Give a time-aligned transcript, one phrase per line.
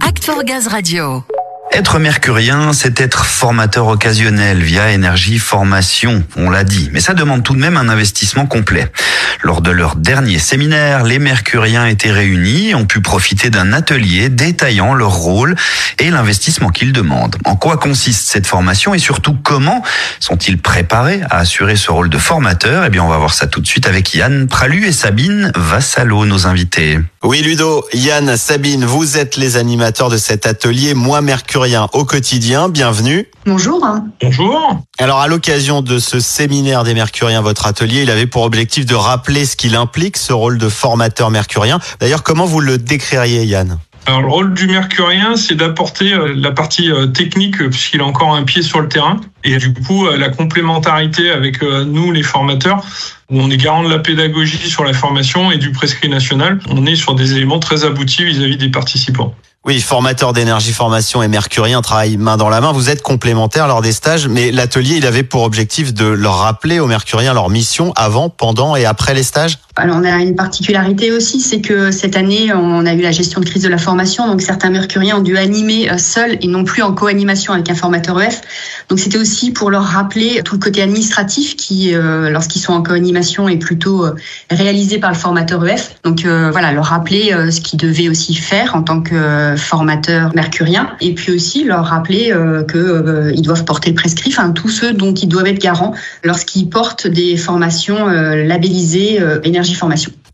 [0.00, 1.24] Act for Gaz Radio.
[1.72, 6.90] Être mercurien, c'est être formateur occasionnel via Énergie Formation, on l'a dit.
[6.92, 8.90] Mais ça demande tout de même un investissement complet.
[9.42, 14.30] Lors de leur dernier séminaire, les mercuriens étaient réunis et ont pu profiter d'un atelier
[14.30, 15.54] détaillant leur rôle
[16.00, 17.36] et l'investissement qu'ils demandent.
[17.44, 19.82] En quoi consiste cette formation et surtout comment
[20.18, 22.84] sont-ils préparés à assurer ce rôle de formateur?
[22.84, 26.24] Eh bien, on va voir ça tout de suite avec Yann Pralu et Sabine Vassalo,
[26.24, 26.98] nos invités.
[27.26, 32.68] Oui, Ludo, Yann, Sabine, vous êtes les animateurs de cet atelier Moi Mercurien au quotidien.
[32.68, 33.26] Bienvenue.
[33.44, 33.84] Bonjour.
[34.22, 34.80] Bonjour.
[35.00, 38.94] Alors, à l'occasion de ce séminaire des Mercuriens, votre atelier, il avait pour objectif de
[38.94, 41.80] rappeler ce qu'il implique, ce rôle de formateur mercurien.
[41.98, 43.80] D'ailleurs, comment vous le décririez, Yann?
[44.06, 48.04] Alors, le rôle du mercurien, c'est d'apporter euh, la partie euh, technique, euh, puisqu'il a
[48.04, 52.84] encore un pied sur le terrain, et du coup, la complémentarité avec nous, les formateurs,
[53.30, 56.58] où on est garant de la pédagogie sur la formation et du prescrit national.
[56.68, 59.36] On est sur des éléments très aboutis vis-à-vis des participants.
[59.64, 62.72] Oui, formateur d'énergie formation et mercurien travaille main dans la main.
[62.72, 66.80] Vous êtes complémentaires lors des stages, mais l'atelier, il avait pour objectif de leur rappeler
[66.80, 71.12] aux mercuriens leur mission avant, pendant et après les stages alors on a une particularité
[71.12, 74.26] aussi, c'est que cette année on a eu la gestion de crise de la formation,
[74.26, 77.74] donc certains mercuriens ont dû animer euh, seuls et non plus en co-animation avec un
[77.74, 78.40] formateur EF.
[78.88, 82.82] Donc c'était aussi pour leur rappeler tout le côté administratif qui, euh, lorsqu'ils sont en
[82.82, 84.14] co-animation, est plutôt euh,
[84.50, 85.96] réalisé par le formateur EF.
[86.04, 91.14] Donc voilà, leur rappeler ce qu'ils devaient aussi faire en tant que formateur mercurien, et
[91.14, 92.32] puis aussi leur rappeler
[92.68, 96.68] que ils doivent porter le prescrit, enfin tous ceux dont ils doivent être garants lorsqu'ils
[96.68, 99.65] portent des formations labellisées énergie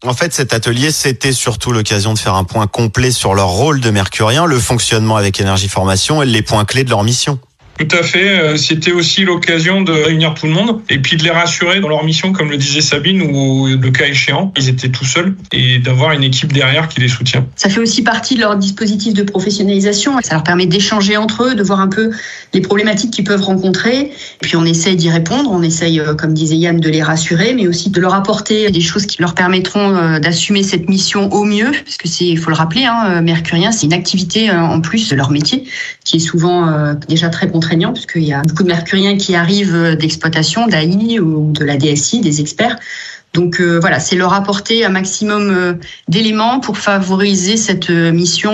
[0.05, 3.81] En fait, cet atelier, c'était surtout l'occasion de faire un point complet sur leur rôle
[3.81, 7.39] de mercurien, le fonctionnement avec Énergie Formation et les points clés de leur mission.
[7.83, 8.41] Tout à fait.
[8.41, 11.89] Euh, c'était aussi l'occasion de réunir tout le monde et puis de les rassurer dans
[11.89, 15.79] leur mission, comme le disait Sabine, ou le cas échéant, ils étaient tout seuls et
[15.79, 17.45] d'avoir une équipe derrière qui les soutient.
[17.57, 20.13] Ça fait aussi partie de leur dispositif de professionnalisation.
[20.23, 22.11] Ça leur permet d'échanger entre eux, de voir un peu
[22.55, 23.99] les problématiques qu'ils peuvent rencontrer.
[24.01, 24.11] Et
[24.43, 25.51] puis on essaye d'y répondre.
[25.51, 28.81] On essaye, euh, comme disait Yann, de les rassurer, mais aussi de leur apporter des
[28.81, 32.57] choses qui leur permettront euh, d'assumer cette mission au mieux, parce que c'est, faut le
[32.57, 35.65] rappeler, hein, Mercurien, c'est une activité en plus de leur métier
[36.05, 40.67] qui est souvent déjà très contraignant puisqu'il y a beaucoup de mercuriens qui arrivent d'exploitation,
[40.67, 42.77] d'AI ou de la DSI, des experts.
[43.33, 45.75] Donc euh, voilà, c'est leur apporter un maximum euh,
[46.07, 48.53] d'éléments pour favoriser cette euh, mission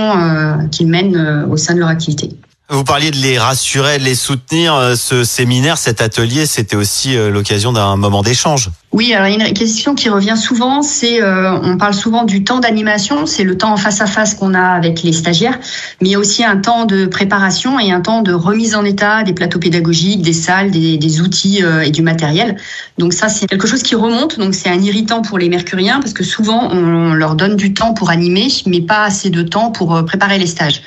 [0.71, 2.31] qu'ils mènent au sein de leur activité.
[2.71, 4.95] Vous parliez de les rassurer, de les soutenir.
[4.95, 8.69] Ce séminaire, cet atelier, c'était aussi l'occasion d'un moment d'échange.
[8.91, 13.27] Oui, alors une question qui revient souvent, c'est euh, on parle souvent du temps d'animation,
[13.27, 15.59] c'est le temps en face à face qu'on a avec les stagiaires,
[16.01, 19.59] mais aussi un temps de préparation et un temps de remise en état des plateaux
[19.59, 22.57] pédagogiques, des salles, des, outils euh, et du matériel.
[22.97, 26.15] Donc ça, c'est quelque chose qui remonte, donc c'est un irritant pour les mercuriens parce
[26.15, 29.95] que souvent on leur donne du temps pour animer, mais pas assez de temps pour
[29.95, 30.81] euh, préparer les stages.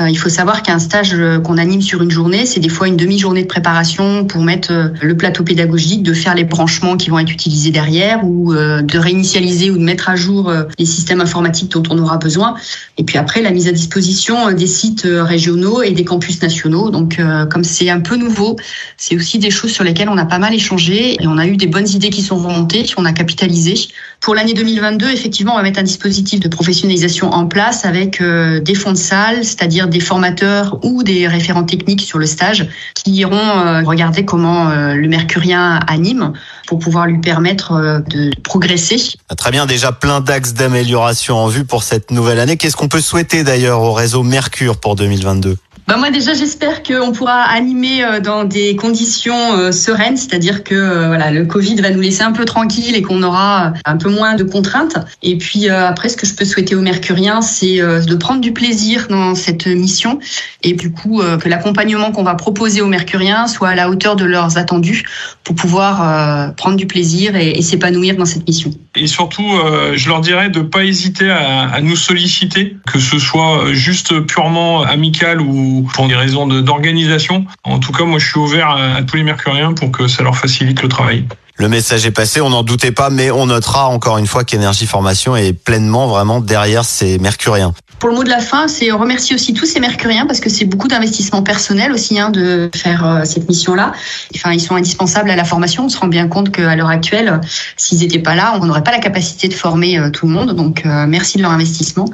[0.00, 1.14] il faut savoir qu'un stage
[1.44, 5.16] qu'on anime sur une journée, c'est des fois une demi-journée de préparation pour mettre le
[5.18, 8.98] plateau pédagogique, de faire les branchements qui vont être utilisés utiliser derrière ou euh, de
[8.98, 12.54] réinitialiser ou de mettre à jour euh, les systèmes informatiques dont on aura besoin.
[12.96, 16.90] Et puis après, la mise à disposition euh, des sites régionaux et des campus nationaux.
[16.90, 17.20] Donc,
[17.50, 18.56] comme c'est un peu nouveau,
[18.96, 21.56] c'est aussi des choses sur lesquelles on a pas mal échangé et on a eu
[21.56, 23.74] des bonnes idées qui sont remontées, on a capitalisé.
[24.20, 28.74] Pour l'année 2022, effectivement, on va mettre un dispositif de professionnalisation en place avec des
[28.74, 33.82] fonds de salle, c'est-à-dire des formateurs ou des référents techniques sur le stage qui iront
[33.84, 36.32] regarder comment le mercurien anime
[36.66, 38.96] pour pouvoir lui permettre euh, de progresser.
[39.28, 42.56] Ah, très bien, déjà plein d'axes d'amélioration en vue pour cette nouvelle année.
[42.56, 45.56] Qu'est-ce qu'on peut souhaiter d'ailleurs au réseau Mercure pour 2022
[45.88, 50.76] bah moi déjà j'espère qu'on pourra animer euh, dans des conditions euh, sereines, c'est-à-dire que
[50.76, 54.08] euh, voilà le Covid va nous laisser un peu tranquille et qu'on aura un peu
[54.08, 54.96] moins de contraintes.
[55.22, 59.06] Et puis après ce que je peux souhaiter aux Mercuriens, c'est de prendre du plaisir
[59.08, 60.18] dans cette mission
[60.62, 64.24] et du coup que l'accompagnement qu'on va proposer aux Mercuriens soit à la hauteur de
[64.24, 65.04] leurs attendus
[65.44, 68.70] pour pouvoir prendre du plaisir et, s'épanouir dans cette mission.
[68.96, 69.48] Et surtout,
[69.94, 74.82] je leur dirais de pas hésiter à, à nous solliciter, que ce soit juste purement
[74.82, 77.46] amical ou pour des raisons d'organisation.
[77.64, 80.36] En tout cas, moi, je suis ouvert à, tous les mercuriens pour que ça leur
[80.36, 81.24] facilite le travail.
[81.56, 84.86] Le message est passé, on n'en doutait pas, mais on notera encore une fois qu'Énergie
[84.86, 87.74] Formation est pleinement vraiment derrière ces mercuriens.
[88.02, 90.64] Pour le mot de la fin, c'est remercier aussi tous ces mercuriens parce que c'est
[90.64, 93.92] beaucoup d'investissement personnel aussi hein, de faire euh, cette mission-là.
[94.34, 95.84] Enfin, ils sont indispensables à la formation.
[95.84, 97.40] On se rend bien compte qu'à l'heure actuelle,
[97.76, 100.50] s'ils n'étaient pas là, on n'aurait pas la capacité de former euh, tout le monde.
[100.56, 102.06] Donc, euh, merci de leur investissement.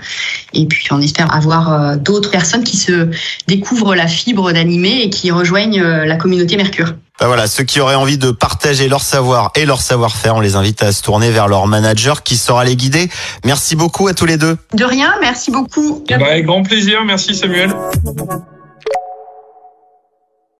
[0.52, 3.08] Et puis, on espère avoir d'autres personnes qui se
[3.46, 6.93] découvrent la fibre d'animer et qui rejoignent la communauté Mercure.
[7.19, 10.55] Bah voilà, ceux qui auraient envie de partager leur savoir et leur savoir-faire, on les
[10.55, 13.11] invite à se tourner vers leur manager qui saura les guider.
[13.44, 14.56] Merci beaucoup à tous les deux.
[14.75, 16.05] De rien, merci beaucoup.
[16.09, 17.75] Bah, avec grand plaisir, merci Samuel.